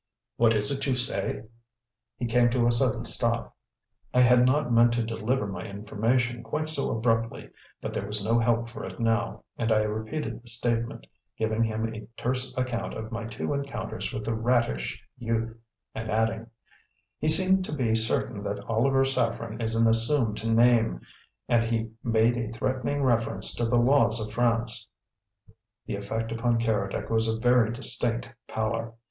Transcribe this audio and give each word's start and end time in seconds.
"What 0.35 0.55
is 0.55 0.71
it 0.75 0.87
you 0.87 0.95
say?" 0.95 1.43
He 2.17 2.25
came 2.25 2.49
to 2.49 2.65
a 2.65 2.71
sudden 2.71 3.05
stop. 3.05 3.55
I 4.15 4.21
had 4.21 4.47
not 4.47 4.73
meant 4.73 4.93
to 4.93 5.03
deliver 5.03 5.45
my 5.45 5.65
information 5.65 6.41
quite 6.41 6.69
so 6.69 6.89
abruptly, 6.89 7.51
but 7.81 7.93
there 7.93 8.07
was 8.07 8.25
no 8.25 8.39
help 8.39 8.67
for 8.67 8.83
it 8.83 8.99
now, 8.99 9.43
and 9.59 9.71
I 9.71 9.81
repeated 9.83 10.41
the 10.41 10.47
statement, 10.47 11.05
giving 11.37 11.63
him 11.63 11.85
a 11.93 12.07
terse 12.19 12.51
account 12.57 12.95
of 12.95 13.11
my 13.11 13.25
two 13.27 13.53
encounters 13.53 14.11
with 14.11 14.23
the 14.25 14.33
rattish 14.33 14.99
youth, 15.19 15.53
and 15.93 16.09
adding: 16.09 16.47
"He 17.19 17.27
seemed 17.27 17.63
to 17.65 17.71
be 17.71 17.93
certain 17.93 18.41
that 18.41 18.65
'Oliver 18.67 19.05
Saffren' 19.05 19.61
is 19.61 19.75
an 19.75 19.85
assumed 19.87 20.43
name, 20.43 21.01
and 21.47 21.63
he 21.63 21.91
made 22.03 22.37
a 22.39 22.51
threatening 22.51 23.03
reference 23.03 23.53
to 23.53 23.65
the 23.65 23.77
laws 23.79 24.19
of 24.19 24.33
France." 24.33 24.87
The 25.85 25.95
effect 25.95 26.31
upon 26.31 26.57
Keredec 26.59 27.11
was 27.11 27.27
a 27.27 27.37
very 27.39 27.71
distinct 27.71 28.31
pallor. 28.47 28.93